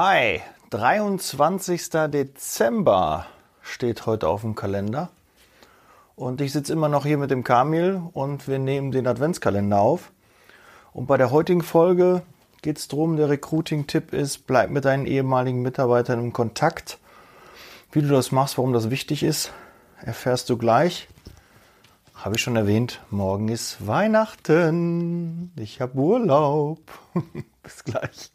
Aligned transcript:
Hi, 0.00 0.42
23. 0.70 1.90
Dezember 1.90 3.26
steht 3.62 4.06
heute 4.06 4.28
auf 4.28 4.42
dem 4.42 4.54
Kalender. 4.54 5.10
Und 6.14 6.40
ich 6.40 6.52
sitze 6.52 6.72
immer 6.72 6.88
noch 6.88 7.04
hier 7.04 7.18
mit 7.18 7.32
dem 7.32 7.42
Kamil 7.42 8.00
und 8.12 8.46
wir 8.46 8.60
nehmen 8.60 8.92
den 8.92 9.08
Adventskalender 9.08 9.80
auf. 9.80 10.12
Und 10.92 11.08
bei 11.08 11.16
der 11.16 11.32
heutigen 11.32 11.62
Folge 11.62 12.22
geht 12.62 12.78
es 12.78 12.86
darum, 12.86 13.16
der 13.16 13.28
Recruiting-Tipp 13.28 14.12
ist, 14.12 14.46
bleib 14.46 14.70
mit 14.70 14.84
deinen 14.84 15.04
ehemaligen 15.04 15.62
Mitarbeitern 15.62 16.20
im 16.20 16.32
Kontakt. 16.32 16.98
Wie 17.90 18.00
du 18.00 18.06
das 18.06 18.30
machst, 18.30 18.56
warum 18.56 18.72
das 18.72 18.90
wichtig 18.90 19.24
ist, 19.24 19.50
erfährst 20.00 20.48
du 20.48 20.56
gleich. 20.56 21.08
Habe 22.14 22.36
ich 22.36 22.40
schon 22.40 22.54
erwähnt, 22.54 23.00
morgen 23.10 23.48
ist 23.48 23.84
Weihnachten. 23.84 25.50
Ich 25.56 25.80
habe 25.80 25.98
Urlaub. 25.98 26.78
Bis 27.64 27.82
gleich. 27.82 28.30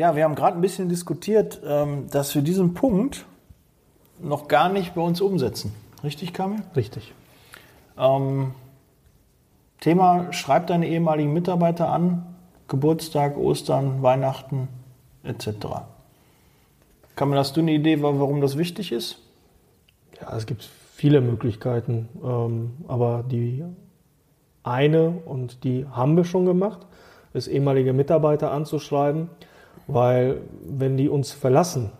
Ja, 0.00 0.16
wir 0.16 0.24
haben 0.24 0.34
gerade 0.34 0.56
ein 0.56 0.62
bisschen 0.62 0.88
diskutiert, 0.88 1.60
ähm, 1.62 2.06
dass 2.10 2.34
wir 2.34 2.40
diesen 2.40 2.72
Punkt 2.72 3.26
noch 4.18 4.48
gar 4.48 4.70
nicht 4.70 4.94
bei 4.94 5.02
uns 5.02 5.20
umsetzen. 5.20 5.74
Richtig, 6.02 6.32
Kamil? 6.32 6.62
Richtig. 6.74 7.12
Ähm, 7.98 8.54
Thema, 9.78 10.32
schreib 10.32 10.68
deine 10.68 10.88
ehemaligen 10.88 11.34
Mitarbeiter 11.34 11.90
an, 11.90 12.34
Geburtstag, 12.66 13.36
Ostern, 13.36 14.02
Weihnachten 14.02 14.68
etc. 15.22 15.66
Kamil, 17.14 17.36
hast 17.36 17.58
du 17.58 17.60
eine 17.60 17.72
Idee, 17.72 18.00
warum 18.00 18.40
das 18.40 18.56
wichtig 18.56 18.92
ist? 18.92 19.18
Ja, 20.18 20.34
es 20.34 20.46
gibt 20.46 20.66
viele 20.94 21.20
Möglichkeiten, 21.20 22.08
ähm, 22.24 22.72
aber 22.88 23.22
die 23.30 23.64
eine, 24.62 25.10
und 25.10 25.62
die 25.62 25.84
haben 25.92 26.16
wir 26.16 26.24
schon 26.24 26.46
gemacht, 26.46 26.86
ist 27.34 27.48
ehemalige 27.48 27.92
Mitarbeiter 27.92 28.50
anzuschreiben 28.50 29.28
weil 29.92 30.40
wenn 30.62 30.96
die 30.96 31.08
uns 31.08 31.32
verlassen, 31.32 31.90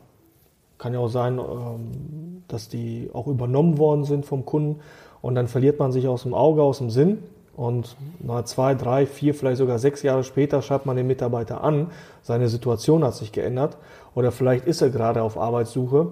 kann 0.79 0.95
ja 0.95 1.01
auch 1.01 1.09
sein, 1.09 1.39
ähm, 1.39 2.43
dass 2.49 2.69
die 2.69 3.11
auch 3.13 3.27
übernommen 3.27 3.79
worden 3.79 4.05
sind 4.05 4.27
vom 4.27 4.45
Kunden 4.45 4.81
und 5.23 5.35
dann 5.35 5.49
verliert 5.49 5.79
man 5.79 5.93
sich 5.93 6.09
aus 6.09 6.23
dem 6.23 6.35
Auge, 6.35 6.63
aus 6.63 6.79
dem 6.79 6.91
Sinn 6.91 7.19
und 7.57 7.97
nach 8.21 8.45
zwei, 8.45 8.75
drei, 8.75 9.07
vier, 9.07 9.35
vielleicht 9.35 9.59
sogar 9.59 9.79
sechs 9.79 10.03
Jahre 10.03 10.25
später 10.25 10.63
schreibt 10.63 10.87
man 10.87 10.97
den 10.97 11.07
Mitarbeiter 11.07 11.63
an, 11.63 11.89
seine 12.23 12.49
Situation 12.49 13.05
hat 13.05 13.15
sich 13.15 13.33
geändert 13.33 13.77
oder 14.15 14.33
vielleicht 14.33 14.67
ist 14.67 14.81
er 14.81 14.91
gerade 14.91 15.23
auf 15.23 15.37
Arbeitssuche 15.37 16.09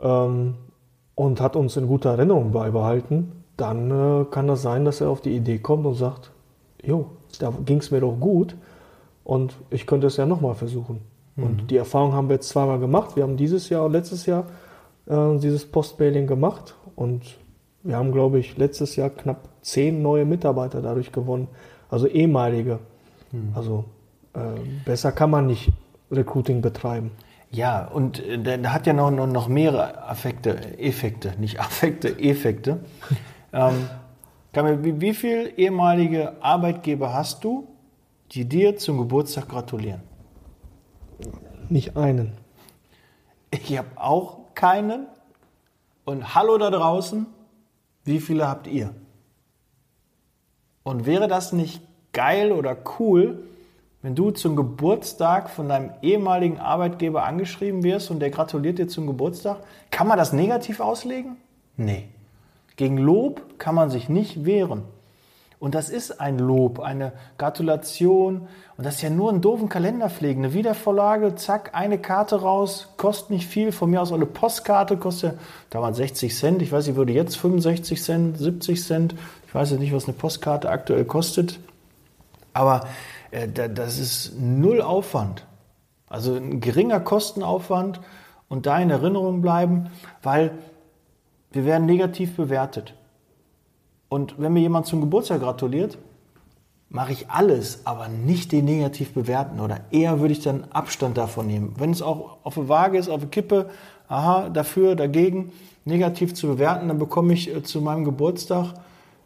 ähm, 0.00 0.54
und 1.14 1.40
hat 1.40 1.56
uns 1.56 1.76
in 1.76 1.86
guter 1.86 2.10
Erinnerung 2.10 2.52
beibehalten, 2.52 3.44
dann 3.56 3.90
äh, 3.90 4.24
kann 4.30 4.46
das 4.46 4.62
sein, 4.62 4.84
dass 4.84 5.00
er 5.00 5.10
auf 5.10 5.20
die 5.20 5.36
Idee 5.36 5.58
kommt 5.58 5.86
und 5.86 5.94
sagt, 5.94 6.30
jo, 6.82 7.06
da 7.38 7.52
ging 7.64 7.78
es 7.78 7.90
mir 7.90 8.00
doch 8.00 8.16
gut 8.18 8.56
und 9.24 9.56
ich 9.70 9.86
könnte 9.86 10.06
es 10.06 10.16
ja 10.16 10.26
nochmal 10.26 10.54
versuchen. 10.54 11.00
Mhm. 11.36 11.44
Und 11.44 11.70
die 11.70 11.76
Erfahrung 11.76 12.12
haben 12.12 12.28
wir 12.28 12.34
jetzt 12.34 12.48
zweimal 12.50 12.78
gemacht. 12.78 13.16
Wir 13.16 13.22
haben 13.22 13.36
dieses 13.36 13.68
Jahr 13.68 13.84
und 13.84 13.92
letztes 13.92 14.26
Jahr 14.26 14.44
äh, 15.06 15.38
dieses 15.38 15.64
Postmailing 15.64 16.26
gemacht. 16.26 16.74
Und 16.94 17.22
wir 17.82 17.96
haben, 17.96 18.12
glaube 18.12 18.38
ich, 18.38 18.56
letztes 18.56 18.96
Jahr 18.96 19.10
knapp 19.10 19.48
zehn 19.62 20.02
neue 20.02 20.24
Mitarbeiter 20.24 20.82
dadurch 20.82 21.10
gewonnen. 21.10 21.48
Also 21.90 22.06
ehemalige. 22.06 22.78
Mhm. 23.32 23.52
Also 23.54 23.84
äh, 24.34 24.38
besser 24.84 25.12
kann 25.12 25.30
man 25.30 25.46
nicht 25.46 25.72
Recruiting 26.10 26.60
betreiben. 26.60 27.10
Ja, 27.50 27.86
und 27.86 28.24
äh, 28.24 28.38
der, 28.38 28.72
hat 28.72 28.86
ja 28.86 28.92
noch, 28.92 29.10
noch, 29.10 29.26
noch 29.26 29.48
mehrere 29.48 30.06
Affekte, 30.08 30.78
Effekte, 30.78 31.34
nicht 31.38 31.60
Affekte, 31.60 32.18
Effekte. 32.18 32.80
ähm, 33.52 33.88
wie, 34.82 35.00
wie 35.00 35.14
viele 35.14 35.50
ehemalige 35.50 36.42
Arbeitgeber 36.42 37.12
hast 37.12 37.42
du, 37.44 37.68
die 38.32 38.44
dir 38.48 38.76
zum 38.76 38.98
Geburtstag 38.98 39.48
gratulieren? 39.48 40.02
Nicht 41.68 41.96
einen. 41.96 42.32
Ich 43.50 43.76
habe 43.76 43.88
auch 43.96 44.54
keinen. 44.54 45.06
Und 46.04 46.34
hallo 46.34 46.58
da 46.58 46.70
draußen, 46.70 47.26
wie 48.04 48.20
viele 48.20 48.48
habt 48.48 48.66
ihr? 48.66 48.94
Und 50.82 51.06
wäre 51.06 51.28
das 51.28 51.52
nicht 51.52 51.82
geil 52.12 52.52
oder 52.52 52.76
cool, 52.98 53.44
wenn 54.02 54.14
du 54.14 54.30
zum 54.30 54.54
Geburtstag 54.54 55.48
von 55.48 55.70
deinem 55.70 55.92
ehemaligen 56.02 56.58
Arbeitgeber 56.58 57.24
angeschrieben 57.24 57.82
wirst 57.82 58.10
und 58.10 58.20
der 58.20 58.28
gratuliert 58.28 58.78
dir 58.78 58.86
zum 58.86 59.06
Geburtstag? 59.06 59.60
Kann 59.90 60.06
man 60.06 60.18
das 60.18 60.34
negativ 60.34 60.80
auslegen? 60.80 61.36
Nee. 61.78 62.08
Gegen 62.76 62.98
Lob 62.98 63.58
kann 63.58 63.74
man 63.74 63.88
sich 63.88 64.10
nicht 64.10 64.44
wehren. 64.44 64.82
Und 65.58 65.74
das 65.74 65.88
ist 65.88 66.20
ein 66.20 66.38
Lob, 66.38 66.80
eine 66.80 67.12
Gratulation. 67.38 68.48
Und 68.76 68.84
das 68.84 68.96
ist 68.96 69.02
ja 69.02 69.10
nur 69.10 69.32
ein 69.32 69.40
doofen 69.40 69.68
Kalender 69.68 70.10
pflegen. 70.10 70.44
Eine 70.44 70.52
Wiedervorlage, 70.52 71.34
zack, 71.36 71.70
eine 71.74 71.98
Karte 71.98 72.40
raus, 72.42 72.88
kostet 72.96 73.30
nicht 73.30 73.46
viel. 73.46 73.72
Von 73.72 73.90
mir 73.90 74.02
aus 74.02 74.12
eine 74.12 74.26
Postkarte 74.26 74.96
kostet 74.96 75.32
ja 75.32 75.38
damals 75.70 75.96
60 75.98 76.36
Cent. 76.36 76.62
Ich 76.62 76.72
weiß 76.72 76.86
nicht, 76.86 76.96
würde 76.96 77.12
jetzt 77.12 77.36
65 77.36 78.02
Cent, 78.02 78.38
70 78.38 78.82
Cent. 78.82 79.14
Ich 79.46 79.54
weiß 79.54 79.70
jetzt 79.70 79.80
nicht, 79.80 79.94
was 79.94 80.04
eine 80.04 80.14
Postkarte 80.14 80.68
aktuell 80.68 81.04
kostet. 81.04 81.60
Aber 82.52 82.86
äh, 83.30 83.48
das 83.48 83.98
ist 83.98 84.32
null 84.38 84.82
Aufwand. 84.82 85.44
Also 86.08 86.34
ein 86.34 86.60
geringer 86.60 87.00
Kostenaufwand 87.00 88.00
und 88.48 88.66
da 88.66 88.78
in 88.78 88.90
Erinnerung 88.90 89.42
bleiben, 89.42 89.90
weil 90.22 90.52
wir 91.52 91.64
werden 91.64 91.86
negativ 91.86 92.36
bewertet. 92.36 92.94
Und 94.14 94.36
wenn 94.38 94.52
mir 94.52 94.60
jemand 94.60 94.86
zum 94.86 95.00
Geburtstag 95.00 95.40
gratuliert, 95.40 95.98
mache 96.88 97.10
ich 97.10 97.30
alles, 97.30 97.84
aber 97.84 98.06
nicht 98.06 98.52
den 98.52 98.64
negativ 98.64 99.12
bewerten. 99.12 99.58
Oder 99.58 99.80
eher 99.90 100.20
würde 100.20 100.30
ich 100.30 100.40
dann 100.40 100.68
Abstand 100.70 101.18
davon 101.18 101.48
nehmen. 101.48 101.74
Wenn 101.78 101.90
es 101.90 102.00
auch 102.00 102.36
auf 102.44 102.54
der 102.54 102.68
Waage 102.68 102.96
ist, 102.96 103.08
auf 103.08 103.18
der 103.18 103.28
Kippe, 103.28 103.70
aha, 104.06 104.50
dafür, 104.50 104.94
dagegen, 104.94 105.50
negativ 105.84 106.32
zu 106.32 106.46
bewerten, 106.46 106.86
dann 106.86 107.00
bekomme 107.00 107.32
ich 107.32 107.52
äh, 107.52 107.64
zu 107.64 107.80
meinem 107.80 108.04
Geburtstag 108.04 108.74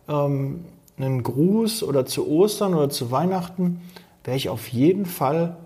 ähm, 0.09 0.65
einen 0.97 1.23
Gruß 1.23 1.83
oder 1.83 2.07
zu 2.07 2.27
Ostern 2.27 2.73
oder 2.73 2.89
zu 2.89 3.11
Weihnachten, 3.11 3.83
wäre 4.25 4.39
ich 4.39 4.49
auf 4.49 4.69
jeden 4.69 5.05
Fall 5.05 5.59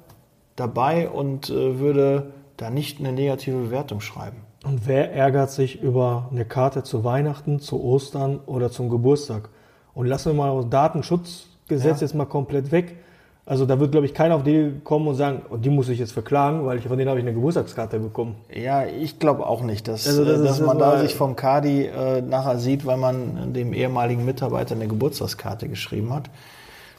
dabei 0.57 1.09
und 1.09 1.49
äh, 1.49 1.79
würde 1.79 2.33
da 2.57 2.71
nicht 2.71 2.99
eine 2.99 3.13
negative 3.13 3.59
Bewertung 3.59 4.01
schreiben. 4.01 4.39
Und 4.65 4.87
wer 4.87 5.13
ärgert 5.13 5.51
sich 5.51 5.83
über 5.83 6.29
eine 6.31 6.45
Karte 6.45 6.83
zu 6.83 7.03
Weihnachten, 7.05 7.59
zu 7.61 7.83
Ostern 7.83 8.41
oder 8.47 8.71
zum 8.71 8.89
Geburtstag? 8.89 9.49
Und 9.95 10.07
lassen 10.07 10.31
wir 10.31 10.35
mal 10.35 10.57
das 10.57 10.71
Datenschutzgesetz 10.71 12.01
ja. 12.01 12.07
jetzt 12.07 12.15
mal 12.15 12.27
komplett 12.27 12.71
weg. 12.71 12.97
Also 13.45 13.67
da 13.67 13.81
wird, 13.81 13.91
glaube 13.91 14.07
ich, 14.07 14.15
keiner 14.15 14.37
auf 14.37 14.45
die 14.45 14.73
kommen 14.85 15.09
und 15.09 15.17
sagen, 15.17 15.43
oh, 15.51 15.57
die 15.57 15.69
muss 15.69 15.89
ich 15.89 15.99
jetzt 15.99 16.13
verklagen, 16.13 16.65
weil 16.65 16.79
ich, 16.79 16.87
von 16.87 16.97
denen 16.97 17.11
habe 17.11 17.19
ich 17.19 17.25
eine 17.25 17.35
Geburtstagskarte 17.35 17.99
bekommen. 17.99 18.37
Ja, 18.55 18.87
ich 18.87 19.19
glaube 19.19 19.47
auch 19.47 19.63
nicht, 19.63 19.89
dass, 19.89 20.07
also 20.07 20.25
das 20.25 20.43
dass 20.43 20.61
man 20.61 20.79
da 20.79 21.01
sich 21.01 21.17
vom 21.17 21.35
Kadi 21.35 21.87
äh, 21.87 22.23
nachher 22.23 22.59
sieht, 22.59 22.87
weil 22.87 22.99
man 22.99 23.53
dem 23.53 23.73
ehemaligen 23.73 24.25
Mitarbeiter 24.25 24.77
eine 24.77 24.87
Geburtstagskarte 24.87 25.69
geschrieben 25.69 26.15
hat. 26.15 26.31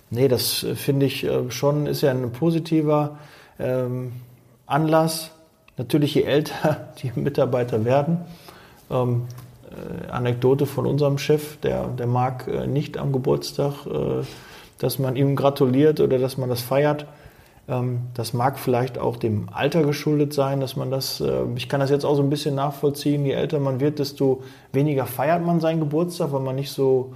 Nee, 0.09 0.27
das 0.27 0.63
äh, 0.63 0.75
finde 0.75 1.05
ich 1.05 1.23
äh, 1.23 1.49
schon, 1.49 1.87
ist 1.87 2.01
ja 2.01 2.11
ein 2.11 2.29
positiver 2.33 3.19
ähm, 3.57 4.11
Anlass, 4.65 5.31
Natürlich, 5.77 6.15
je 6.15 6.23
älter 6.23 6.87
die 7.01 7.11
Mitarbeiter 7.15 7.85
werden, 7.85 8.19
ähm, 8.91 9.23
äh, 9.71 10.09
Anekdote 10.09 10.65
von 10.65 10.85
unserem 10.85 11.17
Chef, 11.17 11.57
der, 11.61 11.87
der 11.87 12.07
mag 12.07 12.47
äh, 12.47 12.67
nicht 12.67 12.97
am 12.97 13.11
Geburtstag, 13.11 13.85
äh, 13.85 14.23
dass 14.77 14.99
man 14.99 15.15
ihm 15.15 15.35
gratuliert 15.35 15.99
oder 15.99 16.19
dass 16.19 16.37
man 16.37 16.49
das 16.49 16.61
feiert. 16.61 17.05
Ähm, 17.67 18.01
das 18.13 18.33
mag 18.33 18.59
vielleicht 18.59 18.97
auch 18.99 19.17
dem 19.17 19.47
Alter 19.51 19.83
geschuldet 19.83 20.33
sein, 20.33 20.59
dass 20.59 20.75
man 20.75 20.91
das, 20.91 21.21
äh, 21.21 21.43
ich 21.55 21.69
kann 21.69 21.79
das 21.79 21.89
jetzt 21.89 22.05
auch 22.05 22.15
so 22.15 22.21
ein 22.21 22.29
bisschen 22.29 22.55
nachvollziehen, 22.55 23.25
je 23.25 23.31
älter 23.31 23.59
man 23.59 23.79
wird, 23.79 23.99
desto 23.99 24.43
weniger 24.73 25.05
feiert 25.05 25.45
man 25.45 25.59
seinen 25.59 25.79
Geburtstag, 25.79 26.33
weil 26.33 26.41
man 26.41 26.55
nicht 26.55 26.71
so 26.71 27.13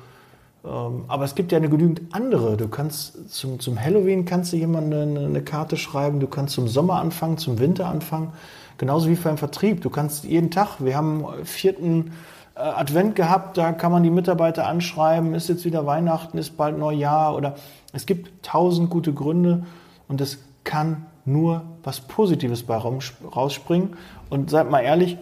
aber 0.69 1.23
es 1.23 1.35
gibt 1.35 1.51
ja 1.51 1.57
eine 1.57 1.69
genügend 1.69 2.01
andere. 2.11 2.57
Du 2.57 2.67
kannst 2.67 3.29
zum, 3.29 3.59
zum 3.59 3.79
Halloween 3.79 4.25
kannst 4.25 4.51
du 4.53 4.57
jemandem 4.57 5.17
eine, 5.17 5.41
Karte 5.41 5.77
schreiben, 5.77 6.19
du 6.19 6.27
kannst 6.27 6.55
zum 6.55 6.67
Sommer 6.67 6.99
anfangen, 6.99 7.37
zum 7.37 7.59
Winter 7.59 7.87
anfangen. 7.87 8.33
Genauso 8.77 9.09
wie 9.09 9.15
beim 9.15 9.37
Vertrieb. 9.37 9.81
Du 9.81 9.89
kannst 9.89 10.23
jeden 10.23 10.51
Tag, 10.51 10.79
wir 10.79 10.95
haben 10.95 11.25
vierten 11.43 12.11
äh, 12.55 12.59
Advent 12.59 13.15
gehabt, 13.15 13.57
da 13.57 13.71
kann 13.71 13.91
man 13.91 14.03
die 14.03 14.09
Mitarbeiter 14.09 14.67
anschreiben, 14.67 15.33
ist 15.33 15.49
jetzt 15.49 15.65
wieder 15.65 15.85
Weihnachten, 15.85 16.37
ist 16.37 16.57
bald 16.57 16.77
Neujahr 16.77 17.35
oder 17.35 17.55
es 17.93 18.05
gibt 18.05 18.43
tausend 18.43 18.89
gute 18.89 19.13
Gründe 19.13 19.65
und 20.07 20.21
es 20.21 20.39
kann 20.63 21.05
nur 21.25 21.63
was 21.83 22.01
Positives 22.01 22.63
bei 22.63 22.77
rausspringen. 22.77 23.95
Und 24.29 24.49
seid 24.49 24.69
mal 24.69 24.81
ehrlich, 24.81 25.17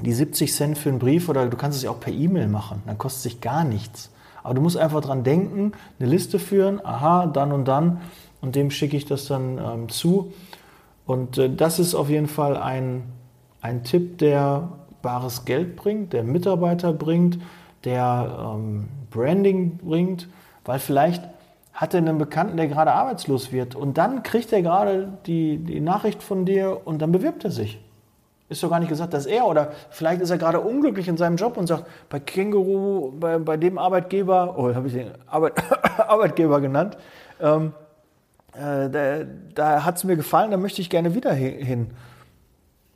die 0.00 0.12
70 0.12 0.52
Cent 0.52 0.78
für 0.78 0.88
einen 0.88 0.98
Brief 0.98 1.28
oder 1.28 1.46
du 1.46 1.56
kannst 1.56 1.78
es 1.78 1.84
ja 1.84 1.90
auch 1.90 2.00
per 2.00 2.12
E-Mail 2.12 2.48
machen, 2.48 2.82
dann 2.86 2.98
kostet 2.98 3.22
sich 3.22 3.40
gar 3.40 3.64
nichts. 3.64 4.10
Aber 4.48 4.54
du 4.54 4.62
musst 4.62 4.78
einfach 4.78 5.02
dran 5.02 5.24
denken, 5.24 5.72
eine 6.00 6.08
Liste 6.08 6.38
führen, 6.38 6.80
aha, 6.82 7.26
dann 7.26 7.52
und 7.52 7.68
dann, 7.68 8.00
und 8.40 8.56
dem 8.56 8.70
schicke 8.70 8.96
ich 8.96 9.04
das 9.04 9.26
dann 9.26 9.58
ähm, 9.58 9.90
zu. 9.90 10.32
Und 11.04 11.36
äh, 11.36 11.54
das 11.54 11.78
ist 11.78 11.94
auf 11.94 12.08
jeden 12.08 12.28
Fall 12.28 12.56
ein, 12.56 13.02
ein 13.60 13.84
Tipp, 13.84 14.16
der 14.16 14.70
bares 15.02 15.44
Geld 15.44 15.76
bringt, 15.76 16.14
der 16.14 16.22
Mitarbeiter 16.22 16.94
bringt, 16.94 17.38
der 17.84 18.54
ähm, 18.54 18.88
Branding 19.10 19.76
bringt, 19.76 20.30
weil 20.64 20.78
vielleicht 20.78 21.24
hatte 21.74 21.98
einen 21.98 22.16
Bekannten, 22.16 22.56
der 22.56 22.68
gerade 22.68 22.92
arbeitslos 22.94 23.52
wird. 23.52 23.74
Und 23.74 23.98
dann 23.98 24.22
kriegt 24.22 24.50
er 24.54 24.62
gerade 24.62 25.12
die, 25.26 25.58
die 25.58 25.80
Nachricht 25.80 26.22
von 26.22 26.46
dir 26.46 26.80
und 26.86 27.02
dann 27.02 27.12
bewirbt 27.12 27.44
er 27.44 27.50
sich. 27.50 27.80
Ist 28.48 28.62
doch 28.62 28.70
gar 28.70 28.80
nicht 28.80 28.88
gesagt, 28.88 29.12
dass 29.12 29.26
er 29.26 29.46
oder 29.46 29.72
vielleicht 29.90 30.22
ist 30.22 30.30
er 30.30 30.38
gerade 30.38 30.60
unglücklich 30.60 31.06
in 31.06 31.18
seinem 31.18 31.36
Job 31.36 31.56
und 31.58 31.66
sagt, 31.66 31.84
bei 32.08 32.18
Känguru, 32.18 33.12
bei, 33.12 33.38
bei 33.38 33.56
dem 33.58 33.76
Arbeitgeber, 33.76 34.54
oh, 34.56 34.74
habe 34.74 34.86
ich 34.86 34.94
den 34.94 35.10
Arbeit, 35.26 35.52
Arbeitgeber 35.98 36.60
genannt, 36.60 36.96
ähm, 37.40 37.74
äh, 38.54 38.88
da, 38.88 39.24
da 39.54 39.84
hat 39.84 39.96
es 39.98 40.04
mir 40.04 40.16
gefallen, 40.16 40.50
da 40.50 40.56
möchte 40.56 40.80
ich 40.80 40.88
gerne 40.88 41.14
wieder 41.14 41.32
hin. 41.32 41.90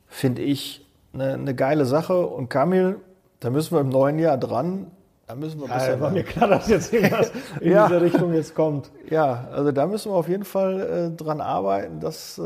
Finde 0.07 0.41
ich 0.41 0.85
eine, 1.13 1.33
eine 1.33 1.55
geile 1.55 1.85
Sache. 1.85 2.25
Und 2.25 2.49
Kamil, 2.49 2.97
da 3.39 3.49
müssen 3.49 3.75
wir 3.75 3.81
im 3.81 3.89
neuen 3.89 4.19
Jahr 4.19 4.37
dran. 4.37 4.87
Da 5.27 5.35
müssen 5.35 5.61
wir 5.61 5.67
ja, 5.67 5.99
war 6.01 6.11
mir 6.11 6.23
klar, 6.23 6.49
dass 6.49 6.67
jetzt 6.67 6.91
irgendwas 6.91 7.31
in 7.61 7.71
ja. 7.71 7.87
diese 7.87 8.01
Richtung 8.01 8.33
jetzt 8.33 8.55
kommt. 8.55 8.91
Ja, 9.09 9.47
also 9.53 9.71
da 9.71 9.85
müssen 9.85 10.11
wir 10.11 10.15
auf 10.15 10.27
jeden 10.27 10.43
Fall 10.43 11.11
äh, 11.13 11.15
dran 11.15 11.39
arbeiten, 11.39 12.01
dass 12.01 12.37
äh, 12.37 12.41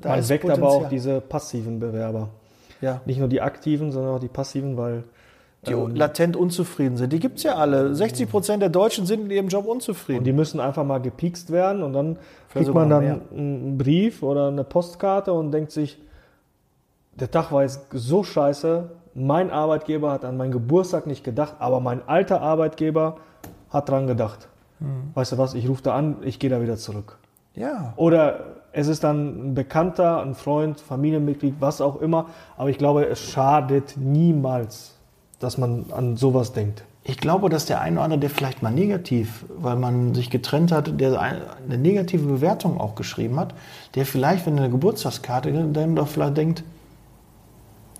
da 0.00 0.08
Man 0.08 0.28
weckt 0.28 0.48
aber 0.48 0.68
auch 0.68 0.88
diese 0.88 1.20
passiven 1.20 1.78
Bewerber. 1.80 2.30
Ja. 2.84 3.00
Nicht 3.06 3.18
nur 3.18 3.28
die 3.28 3.40
aktiven, 3.40 3.92
sondern 3.92 4.14
auch 4.14 4.20
die 4.20 4.28
passiven, 4.28 4.76
weil 4.76 5.04
die 5.66 5.72
ähm, 5.72 5.94
latent 5.94 6.36
unzufrieden 6.36 6.98
sind. 6.98 7.14
Die 7.14 7.18
gibt 7.18 7.38
es 7.38 7.44
ja 7.44 7.54
alle. 7.54 7.94
60 7.94 8.28
Prozent 8.30 8.62
der 8.62 8.68
Deutschen 8.68 9.06
sind 9.06 9.22
in 9.22 9.30
ihrem 9.30 9.48
Job 9.48 9.64
unzufrieden. 9.64 10.18
Und 10.18 10.24
die 10.24 10.34
müssen 10.34 10.60
einfach 10.60 10.84
mal 10.84 10.98
gepiekst 10.98 11.50
werden 11.50 11.82
und 11.82 11.94
dann 11.94 12.18
kriegt 12.52 12.72
man 12.74 12.90
dann 12.90 13.04
mehr. 13.04 13.20
einen 13.32 13.78
Brief 13.78 14.22
oder 14.22 14.48
eine 14.48 14.64
Postkarte 14.64 15.32
und 15.32 15.50
denkt 15.50 15.72
sich, 15.72 15.98
der 17.14 17.30
Tag 17.30 17.52
war 17.52 17.62
jetzt 17.62 17.86
so 17.92 18.22
scheiße, 18.22 18.90
mein 19.14 19.50
Arbeitgeber 19.50 20.12
hat 20.12 20.26
an 20.26 20.36
meinen 20.36 20.52
Geburtstag 20.52 21.06
nicht 21.06 21.24
gedacht, 21.24 21.54
aber 21.60 21.80
mein 21.80 22.06
alter 22.06 22.42
Arbeitgeber 22.42 23.16
hat 23.70 23.88
dran 23.88 24.06
gedacht. 24.06 24.48
Mhm. 24.80 25.12
Weißt 25.14 25.32
du 25.32 25.38
was, 25.38 25.54
ich 25.54 25.68
rufe 25.68 25.82
da 25.82 25.94
an, 25.94 26.16
ich 26.22 26.38
gehe 26.38 26.50
da 26.50 26.60
wieder 26.60 26.76
zurück. 26.76 27.16
Ja. 27.54 27.94
Oder 27.96 28.63
es 28.76 28.88
ist 28.88 29.04
dann 29.04 29.50
ein 29.50 29.54
Bekannter, 29.54 30.20
ein 30.20 30.34
Freund, 30.34 30.80
Familienmitglied, 30.80 31.54
was 31.60 31.80
auch 31.80 32.00
immer. 32.00 32.26
Aber 32.56 32.70
ich 32.70 32.78
glaube, 32.78 33.06
es 33.06 33.20
schadet 33.20 33.96
niemals, 33.96 34.96
dass 35.38 35.58
man 35.58 35.86
an 35.92 36.16
sowas 36.16 36.52
denkt. 36.52 36.84
Ich 37.04 37.18
glaube, 37.18 37.50
dass 37.50 37.66
der 37.66 37.80
eine 37.80 37.96
oder 37.96 38.04
andere, 38.04 38.20
der 38.20 38.30
vielleicht 38.30 38.62
mal 38.62 38.72
negativ, 38.72 39.44
weil 39.56 39.76
man 39.76 40.14
sich 40.14 40.28
getrennt 40.28 40.72
hat, 40.72 41.00
der 41.00 41.20
eine 41.20 41.78
negative 41.78 42.26
Bewertung 42.26 42.80
auch 42.80 42.94
geschrieben 42.96 43.38
hat, 43.38 43.54
der 43.94 44.06
vielleicht, 44.06 44.46
wenn 44.46 44.56
er 44.56 44.64
eine 44.64 44.72
Geburtstagskarte, 44.72 45.52
dann 45.52 45.94
doch 45.94 46.08
vielleicht 46.08 46.36
denkt, 46.36 46.64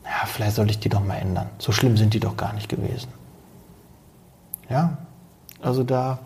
ja, 0.05 0.26
vielleicht 0.26 0.56
soll 0.56 0.69
ich 0.71 0.81
die 0.81 0.88
doch 0.88 1.05
mal 1.05 1.17
ändern. 1.17 1.50
So 1.59 1.71
schlimm 1.71 1.97
sind 1.97 2.15
die 2.15 2.21
doch 2.21 2.37
gar 2.37 2.53
nicht 2.53 2.69
gewesen. 2.69 3.09
Ja, 4.69 4.99
also 5.62 5.85
da. 5.85 6.19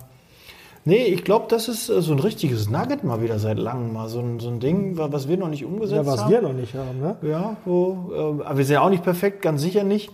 Nee, 0.88 1.05
ich 1.05 1.23
glaube, 1.23 1.44
das 1.50 1.69
ist 1.69 1.90
äh, 1.90 2.00
so 2.00 2.12
ein 2.14 2.19
richtiges 2.19 2.70
Nugget 2.70 3.05
mal 3.05 3.20
wieder 3.20 3.38
seit 3.38 3.58
langem 3.58 3.93
mal. 3.93 4.08
So 4.08 4.20
ein, 4.20 4.40
so 4.40 4.49
ein 4.49 4.58
Ding, 4.58 4.96
was 4.96 5.29
wir 5.29 5.37
noch 5.37 5.50
nicht 5.50 5.67
umgesetzt 5.67 5.99
haben. 5.99 6.06
Ja, 6.06 6.12
was 6.12 6.20
haben. 6.23 6.31
wir 6.31 6.40
noch 6.40 6.55
nicht 6.55 6.75
haben, 6.75 6.99
ne? 6.99 7.17
Ja, 7.20 7.58
wo, 7.67 8.11
äh, 8.11 8.44
aber 8.46 8.56
wir 8.56 8.64
sind 8.64 8.73
ja 8.73 8.81
auch 8.81 8.88
nicht 8.88 9.02
perfekt, 9.02 9.43
ganz 9.43 9.61
sicher 9.61 9.85
nicht. 9.85 10.11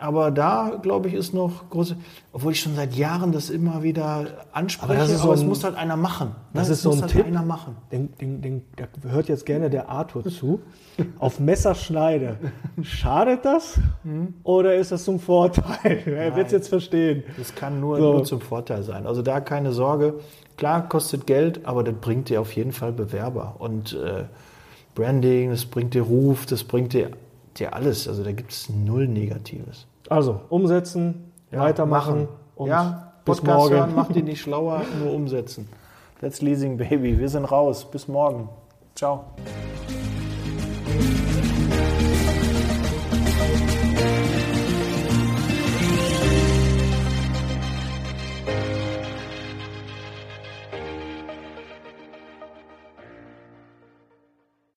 Aber 0.00 0.30
da, 0.30 0.78
glaube 0.80 1.08
ich, 1.08 1.14
ist 1.14 1.34
noch 1.34 1.70
große, 1.70 1.96
obwohl 2.32 2.52
ich 2.52 2.60
schon 2.60 2.76
seit 2.76 2.94
Jahren 2.94 3.32
das 3.32 3.50
immer 3.50 3.82
wieder 3.82 4.26
anspreche, 4.52 4.92
aber, 4.92 5.02
aber 5.02 5.18
so 5.18 5.32
es 5.32 5.42
muss 5.42 5.64
halt 5.64 5.74
einer 5.74 5.96
machen. 5.96 6.28
Ne? 6.28 6.34
Das 6.60 6.68
ist 6.68 6.82
so 6.82 6.92
ein 6.92 7.00
halt 7.00 7.10
Tipp, 7.10 7.26
einer 7.26 7.42
machen. 7.42 7.76
Den, 7.90 8.16
den, 8.16 8.40
den, 8.40 8.62
da 8.76 8.86
hört 9.10 9.28
jetzt 9.28 9.44
gerne 9.44 9.70
der 9.70 9.88
Arthur 9.88 10.24
zu. 10.24 10.60
Auf 11.18 11.40
Messerschneide. 11.40 12.36
Schadet 12.82 13.44
das 13.44 13.80
hm? 14.04 14.34
oder 14.44 14.76
ist 14.76 14.92
das 14.92 15.02
zum 15.02 15.18
Vorteil? 15.18 16.02
Er 16.06 16.36
wird 16.36 16.46
es 16.46 16.52
jetzt 16.52 16.68
verstehen. 16.68 17.24
Das 17.36 17.54
kann 17.56 17.80
nur, 17.80 17.98
so. 17.98 18.12
nur 18.12 18.24
zum 18.24 18.40
Vorteil 18.40 18.84
sein. 18.84 19.04
Also 19.04 19.22
da 19.22 19.40
keine 19.40 19.72
Sorge. 19.72 20.14
Klar, 20.56 20.88
kostet 20.88 21.26
Geld, 21.26 21.66
aber 21.66 21.82
das 21.82 21.94
bringt 22.00 22.28
dir 22.28 22.40
auf 22.40 22.52
jeden 22.52 22.72
Fall 22.72 22.92
Bewerber. 22.92 23.56
Und 23.58 23.94
äh, 23.94 24.24
Branding, 24.94 25.50
das 25.50 25.64
bringt 25.64 25.94
dir 25.94 26.02
Ruf, 26.02 26.46
das 26.46 26.62
bringt 26.62 26.92
dir 26.92 27.10
dir 27.60 27.74
alles. 27.74 28.08
Also 28.08 28.22
da 28.24 28.32
gibt 28.32 28.52
es 28.52 28.68
null 28.68 29.08
Negatives. 29.08 29.86
Also 30.08 30.40
umsetzen, 30.48 31.32
ja, 31.50 31.60
weitermachen 31.60 32.22
machen. 32.22 32.28
und 32.56 32.68
ja, 32.68 33.12
bis 33.24 33.40
Podcast 33.40 33.58
morgen. 33.58 33.74
Hören, 33.76 33.94
macht 33.94 34.14
die 34.14 34.22
nicht 34.30 34.40
schlauer, 34.40 34.82
nur 35.02 35.12
umsetzen. 35.12 35.68
That's 36.20 36.40
Leasing 36.40 36.76
Baby. 36.76 37.18
Wir 37.18 37.28
sind 37.28 37.44
raus. 37.44 37.88
Bis 37.90 38.08
morgen. 38.08 38.48
Ciao. 38.94 39.24